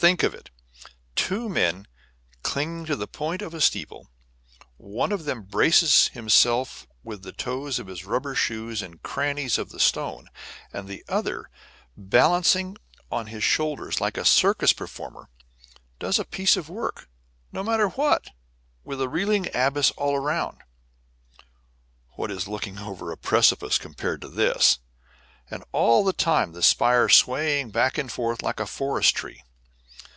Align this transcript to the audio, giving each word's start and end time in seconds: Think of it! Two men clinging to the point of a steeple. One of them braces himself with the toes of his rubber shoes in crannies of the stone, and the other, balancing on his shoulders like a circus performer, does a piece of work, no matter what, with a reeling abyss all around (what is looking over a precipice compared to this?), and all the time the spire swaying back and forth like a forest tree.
Think 0.00 0.22
of 0.22 0.32
it! 0.32 0.48
Two 1.14 1.50
men 1.50 1.86
clinging 2.42 2.86
to 2.86 2.96
the 2.96 3.06
point 3.06 3.42
of 3.42 3.52
a 3.52 3.60
steeple. 3.60 4.10
One 4.78 5.12
of 5.12 5.26
them 5.26 5.42
braces 5.42 6.08
himself 6.08 6.86
with 7.04 7.22
the 7.22 7.32
toes 7.34 7.78
of 7.78 7.86
his 7.86 8.06
rubber 8.06 8.34
shoes 8.34 8.80
in 8.80 9.00
crannies 9.00 9.58
of 9.58 9.68
the 9.68 9.78
stone, 9.78 10.30
and 10.72 10.88
the 10.88 11.04
other, 11.06 11.50
balancing 11.98 12.78
on 13.12 13.26
his 13.26 13.44
shoulders 13.44 14.00
like 14.00 14.16
a 14.16 14.24
circus 14.24 14.72
performer, 14.72 15.28
does 15.98 16.18
a 16.18 16.24
piece 16.24 16.56
of 16.56 16.70
work, 16.70 17.10
no 17.52 17.62
matter 17.62 17.88
what, 17.88 18.30
with 18.82 19.02
a 19.02 19.08
reeling 19.10 19.50
abyss 19.54 19.90
all 19.98 20.16
around 20.16 20.62
(what 22.12 22.30
is 22.30 22.48
looking 22.48 22.78
over 22.78 23.12
a 23.12 23.18
precipice 23.18 23.76
compared 23.76 24.22
to 24.22 24.28
this?), 24.30 24.78
and 25.50 25.62
all 25.72 26.02
the 26.06 26.14
time 26.14 26.52
the 26.52 26.62
spire 26.62 27.10
swaying 27.10 27.68
back 27.70 27.98
and 27.98 28.10
forth 28.10 28.40
like 28.42 28.60
a 28.60 28.66
forest 28.66 29.14
tree. 29.14 29.42